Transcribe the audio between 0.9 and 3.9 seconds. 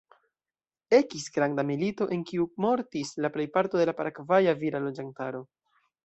Ekis granda milito, en kiu mortis la plejparto de